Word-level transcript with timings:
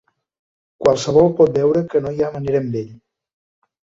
Qualsevol 0.85 1.29
pot 1.41 1.51
veure 1.59 1.83
que 1.93 2.01
no 2.05 2.13
hi 2.17 2.25
ha 2.27 2.31
manera 2.37 2.63
amb 2.65 2.79
ell. 2.83 2.89